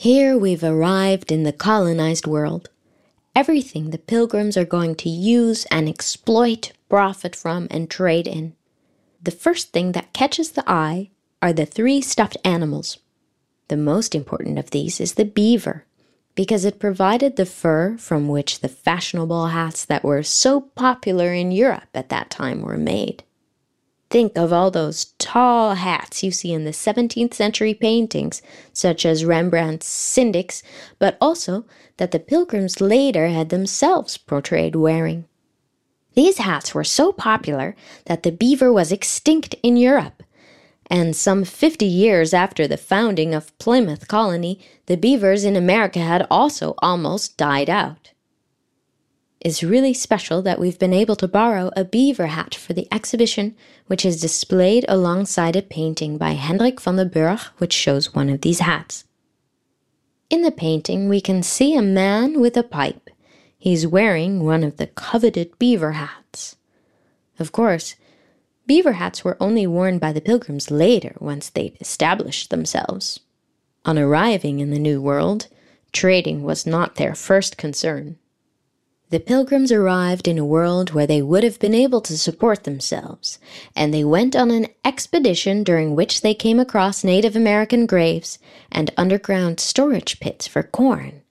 Here 0.00 0.34
we've 0.34 0.64
arrived 0.64 1.30
in 1.30 1.42
the 1.42 1.52
colonized 1.52 2.26
world. 2.26 2.70
Everything 3.36 3.90
the 3.90 3.98
pilgrims 3.98 4.56
are 4.56 4.64
going 4.64 4.94
to 4.94 5.10
use 5.10 5.66
and 5.66 5.90
exploit, 5.90 6.72
profit 6.88 7.36
from, 7.36 7.68
and 7.70 7.90
trade 7.90 8.26
in. 8.26 8.54
The 9.22 9.30
first 9.30 9.74
thing 9.74 9.92
that 9.92 10.14
catches 10.14 10.52
the 10.52 10.64
eye 10.66 11.10
are 11.42 11.52
the 11.52 11.66
three 11.66 12.00
stuffed 12.00 12.38
animals. 12.46 12.96
The 13.68 13.76
most 13.76 14.14
important 14.14 14.58
of 14.58 14.70
these 14.70 15.02
is 15.02 15.16
the 15.16 15.26
beaver, 15.26 15.84
because 16.34 16.64
it 16.64 16.80
provided 16.80 17.36
the 17.36 17.44
fur 17.44 17.98
from 17.98 18.26
which 18.26 18.60
the 18.60 18.68
fashionable 18.68 19.48
hats 19.48 19.84
that 19.84 20.02
were 20.02 20.22
so 20.22 20.62
popular 20.62 21.34
in 21.34 21.52
Europe 21.52 21.90
at 21.92 22.08
that 22.08 22.30
time 22.30 22.62
were 22.62 22.78
made. 22.78 23.22
Think 24.10 24.36
of 24.36 24.52
all 24.52 24.72
those 24.72 25.14
tall 25.18 25.74
hats 25.74 26.24
you 26.24 26.32
see 26.32 26.52
in 26.52 26.64
the 26.64 26.72
17th 26.72 27.32
century 27.32 27.74
paintings, 27.74 28.42
such 28.72 29.06
as 29.06 29.24
Rembrandt's 29.24 29.88
Syndics, 29.88 30.64
but 30.98 31.16
also 31.20 31.64
that 31.96 32.10
the 32.10 32.18
pilgrims 32.18 32.80
later 32.80 33.28
had 33.28 33.50
themselves 33.50 34.18
portrayed 34.18 34.74
wearing. 34.74 35.26
These 36.14 36.38
hats 36.38 36.74
were 36.74 36.82
so 36.82 37.12
popular 37.12 37.76
that 38.06 38.24
the 38.24 38.32
beaver 38.32 38.72
was 38.72 38.90
extinct 38.90 39.54
in 39.62 39.76
Europe. 39.76 40.24
And 40.86 41.14
some 41.14 41.44
50 41.44 41.84
years 41.86 42.34
after 42.34 42.66
the 42.66 42.76
founding 42.76 43.32
of 43.32 43.56
Plymouth 43.58 44.08
Colony, 44.08 44.58
the 44.86 44.96
beavers 44.96 45.44
in 45.44 45.54
America 45.54 46.00
had 46.00 46.26
also 46.28 46.74
almost 46.78 47.36
died 47.36 47.70
out. 47.70 48.10
It's 49.40 49.62
really 49.62 49.94
special 49.94 50.42
that 50.42 50.58
we've 50.58 50.78
been 50.78 50.92
able 50.92 51.16
to 51.16 51.26
borrow 51.26 51.70
a 51.74 51.82
beaver 51.82 52.26
hat 52.26 52.54
for 52.54 52.74
the 52.74 52.86
exhibition, 52.92 53.56
which 53.86 54.04
is 54.04 54.20
displayed 54.20 54.84
alongside 54.86 55.56
a 55.56 55.62
painting 55.62 56.18
by 56.18 56.32
Hendrick 56.32 56.78
van 56.78 56.96
der 56.96 57.06
Burgh, 57.06 57.40
which 57.56 57.72
shows 57.72 58.14
one 58.14 58.28
of 58.28 58.42
these 58.42 58.58
hats. 58.58 59.04
In 60.28 60.42
the 60.42 60.50
painting, 60.50 61.08
we 61.08 61.22
can 61.22 61.42
see 61.42 61.74
a 61.74 61.80
man 61.80 62.38
with 62.38 62.54
a 62.54 62.62
pipe. 62.62 63.08
He's 63.56 63.86
wearing 63.86 64.44
one 64.44 64.62
of 64.62 64.76
the 64.76 64.88
coveted 64.88 65.58
beaver 65.58 65.92
hats. 65.92 66.56
Of 67.38 67.50
course, 67.50 67.96
beaver 68.66 68.92
hats 68.92 69.24
were 69.24 69.38
only 69.40 69.66
worn 69.66 69.98
by 69.98 70.12
the 70.12 70.20
pilgrims 70.20 70.70
later 70.70 71.16
once 71.18 71.48
they'd 71.48 71.78
established 71.80 72.50
themselves. 72.50 73.20
On 73.86 73.98
arriving 73.98 74.60
in 74.60 74.70
the 74.70 74.78
New 74.78 75.00
World, 75.00 75.48
trading 75.92 76.42
was 76.42 76.66
not 76.66 76.96
their 76.96 77.14
first 77.14 77.56
concern. 77.56 78.18
The 79.10 79.18
pilgrims 79.18 79.72
arrived 79.72 80.28
in 80.28 80.38
a 80.38 80.44
world 80.44 80.92
where 80.92 81.06
they 81.06 81.20
would 81.20 81.42
have 81.42 81.58
been 81.58 81.74
able 81.74 82.00
to 82.02 82.16
support 82.16 82.62
themselves, 82.62 83.40
and 83.74 83.92
they 83.92 84.04
went 84.04 84.36
on 84.36 84.52
an 84.52 84.68
expedition 84.84 85.64
during 85.64 85.96
which 85.96 86.20
they 86.20 86.32
came 86.32 86.60
across 86.60 87.02
Native 87.02 87.34
American 87.34 87.86
graves 87.86 88.38
and 88.70 88.92
underground 88.96 89.58
storage 89.58 90.20
pits 90.20 90.46
for 90.46 90.62
corn. 90.62 91.22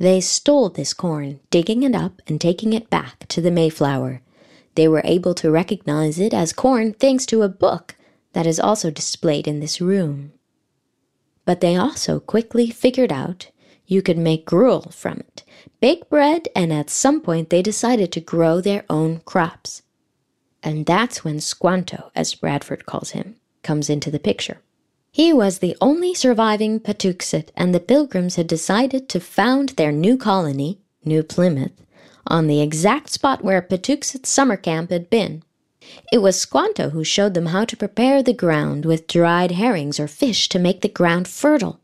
They 0.00 0.20
stole 0.20 0.68
this 0.68 0.94
corn, 0.94 1.38
digging 1.50 1.84
it 1.84 1.94
up 1.94 2.20
and 2.26 2.40
taking 2.40 2.72
it 2.72 2.90
back 2.90 3.28
to 3.28 3.40
the 3.40 3.52
Mayflower. 3.52 4.20
They 4.74 4.88
were 4.88 5.02
able 5.04 5.34
to 5.34 5.52
recognize 5.52 6.18
it 6.18 6.34
as 6.34 6.52
corn 6.52 6.92
thanks 6.92 7.24
to 7.26 7.42
a 7.42 7.48
book 7.48 7.94
that 8.32 8.46
is 8.48 8.58
also 8.58 8.90
displayed 8.90 9.46
in 9.46 9.60
this 9.60 9.80
room. 9.80 10.32
But 11.44 11.60
they 11.60 11.76
also 11.76 12.18
quickly 12.18 12.68
figured 12.70 13.12
out 13.12 13.50
you 13.88 14.02
could 14.02 14.18
make 14.18 14.44
gruel 14.44 14.82
from 14.92 15.18
it, 15.18 15.42
bake 15.80 16.08
bread, 16.08 16.46
and 16.54 16.72
at 16.72 16.90
some 16.90 17.20
point 17.20 17.48
they 17.48 17.62
decided 17.62 18.12
to 18.12 18.20
grow 18.20 18.60
their 18.60 18.84
own 18.88 19.20
crops. 19.24 19.82
And 20.62 20.84
that's 20.84 21.24
when 21.24 21.40
Squanto, 21.40 22.12
as 22.14 22.34
Bradford 22.34 22.84
calls 22.84 23.10
him, 23.10 23.36
comes 23.62 23.88
into 23.88 24.10
the 24.10 24.18
picture. 24.18 24.60
He 25.10 25.32
was 25.32 25.58
the 25.58 25.76
only 25.80 26.12
surviving 26.12 26.78
Patuxet, 26.78 27.50
and 27.56 27.74
the 27.74 27.80
Pilgrims 27.80 28.36
had 28.36 28.46
decided 28.46 29.08
to 29.08 29.20
found 29.20 29.70
their 29.70 29.90
new 29.90 30.18
colony, 30.18 30.80
New 31.04 31.22
Plymouth, 31.22 31.72
on 32.26 32.46
the 32.46 32.60
exact 32.60 33.08
spot 33.08 33.42
where 33.42 33.62
Patuxet's 33.62 34.28
summer 34.28 34.58
camp 34.58 34.90
had 34.90 35.08
been. 35.08 35.42
It 36.12 36.18
was 36.18 36.38
Squanto 36.38 36.90
who 36.90 37.04
showed 37.04 37.32
them 37.32 37.46
how 37.46 37.64
to 37.64 37.76
prepare 37.76 38.22
the 38.22 38.34
ground 38.34 38.84
with 38.84 39.06
dried 39.06 39.52
herrings 39.52 39.98
or 39.98 40.06
fish 40.06 40.50
to 40.50 40.58
make 40.58 40.82
the 40.82 40.88
ground 40.88 41.26
fertile 41.26 41.80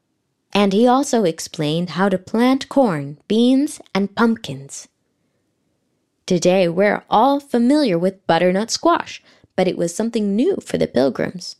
and 0.54 0.72
he 0.72 0.86
also 0.86 1.24
explained 1.24 1.90
how 1.90 2.08
to 2.08 2.16
plant 2.16 2.68
corn, 2.68 3.18
beans, 3.26 3.80
and 3.94 4.14
pumpkins. 4.14 4.88
Today, 6.26 6.68
we're 6.68 7.02
all 7.10 7.40
familiar 7.40 7.98
with 7.98 8.26
butternut 8.26 8.70
squash, 8.70 9.22
but 9.56 9.68
it 9.68 9.76
was 9.76 9.94
something 9.94 10.34
new 10.34 10.56
for 10.64 10.78
the 10.78 10.86
pilgrims. 10.86 11.56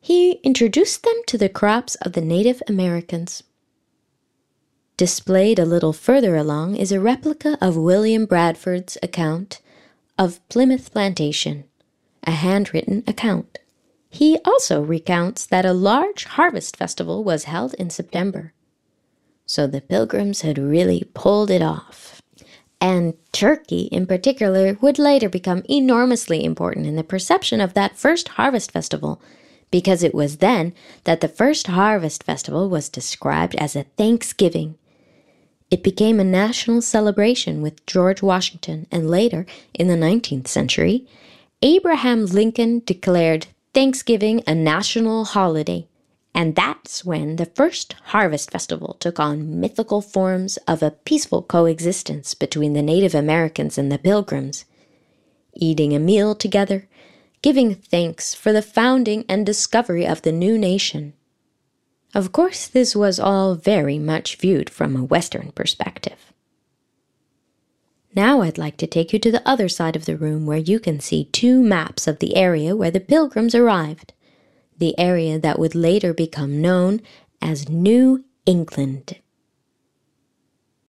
He 0.00 0.32
introduced 0.42 1.04
them 1.04 1.22
to 1.28 1.38
the 1.38 1.48
crops 1.48 1.94
of 1.96 2.12
the 2.12 2.20
Native 2.20 2.62
Americans. 2.68 3.44
Displayed 4.96 5.58
a 5.58 5.64
little 5.64 5.92
further 5.92 6.36
along 6.36 6.76
is 6.76 6.92
a 6.92 7.00
replica 7.00 7.56
of 7.60 7.76
William 7.76 8.26
Bradford's 8.26 8.98
account 9.02 9.60
of 10.18 10.46
Plymouth 10.48 10.92
Plantation, 10.92 11.64
a 12.24 12.32
handwritten 12.32 13.02
account. 13.06 13.58
He 14.14 14.38
also 14.44 14.80
recounts 14.80 15.44
that 15.44 15.66
a 15.66 15.72
large 15.72 16.24
harvest 16.24 16.76
festival 16.76 17.24
was 17.24 17.44
held 17.44 17.74
in 17.74 17.90
September. 17.90 18.52
So 19.44 19.66
the 19.66 19.80
pilgrims 19.80 20.42
had 20.42 20.56
really 20.56 21.10
pulled 21.14 21.50
it 21.50 21.62
off. 21.62 22.22
And 22.80 23.14
turkey, 23.32 23.88
in 23.90 24.06
particular, 24.06 24.78
would 24.80 25.00
later 25.00 25.28
become 25.28 25.64
enormously 25.68 26.44
important 26.44 26.86
in 26.86 26.94
the 26.94 27.02
perception 27.02 27.60
of 27.60 27.74
that 27.74 27.98
first 27.98 28.28
harvest 28.28 28.70
festival, 28.70 29.20
because 29.72 30.04
it 30.04 30.14
was 30.14 30.36
then 30.36 30.74
that 31.02 31.20
the 31.20 31.26
first 31.26 31.66
harvest 31.66 32.22
festival 32.22 32.68
was 32.68 32.88
described 32.88 33.56
as 33.56 33.74
a 33.74 33.82
Thanksgiving. 33.96 34.78
It 35.72 35.82
became 35.82 36.20
a 36.20 36.24
national 36.24 36.82
celebration 36.82 37.62
with 37.62 37.84
George 37.84 38.22
Washington, 38.22 38.86
and 38.92 39.10
later, 39.10 39.44
in 39.74 39.88
the 39.88 39.96
19th 39.96 40.46
century, 40.46 41.04
Abraham 41.62 42.26
Lincoln 42.26 42.82
declared 42.84 43.48
Thanksgiving 43.74 44.40
a 44.46 44.54
national 44.54 45.24
holiday. 45.24 45.88
And 46.32 46.54
that's 46.54 47.04
when 47.04 47.36
the 47.36 47.46
first 47.46 47.94
Harvest 48.04 48.52
Festival 48.52 48.96
took 49.00 49.18
on 49.18 49.58
mythical 49.58 50.00
forms 50.00 50.58
of 50.68 50.80
a 50.80 50.92
peaceful 50.92 51.42
coexistence 51.42 52.34
between 52.34 52.74
the 52.74 52.82
Native 52.82 53.16
Americans 53.16 53.76
and 53.76 53.90
the 53.90 53.98
Pilgrims, 53.98 54.64
eating 55.54 55.92
a 55.92 55.98
meal 55.98 56.36
together, 56.36 56.88
giving 57.42 57.74
thanks 57.74 58.32
for 58.32 58.52
the 58.52 58.62
founding 58.62 59.24
and 59.28 59.44
discovery 59.44 60.06
of 60.06 60.22
the 60.22 60.32
new 60.32 60.56
nation. 60.56 61.12
Of 62.14 62.30
course, 62.30 62.68
this 62.68 62.94
was 62.94 63.18
all 63.18 63.56
very 63.56 63.98
much 63.98 64.36
viewed 64.36 64.70
from 64.70 64.94
a 64.94 65.02
Western 65.02 65.50
perspective. 65.50 66.32
Now 68.14 68.42
I'd 68.42 68.58
like 68.58 68.76
to 68.76 68.86
take 68.86 69.12
you 69.12 69.18
to 69.18 69.32
the 69.32 69.46
other 69.48 69.68
side 69.68 69.96
of 69.96 70.04
the 70.04 70.16
room 70.16 70.46
where 70.46 70.58
you 70.58 70.78
can 70.78 71.00
see 71.00 71.24
two 71.24 71.62
maps 71.62 72.06
of 72.06 72.20
the 72.20 72.36
area 72.36 72.76
where 72.76 72.90
the 72.90 73.00
pilgrims 73.00 73.54
arrived, 73.54 74.12
the 74.78 74.96
area 74.98 75.38
that 75.38 75.58
would 75.58 75.74
later 75.74 76.14
become 76.14 76.60
known 76.60 77.00
as 77.42 77.68
New 77.68 78.24
England. 78.46 79.18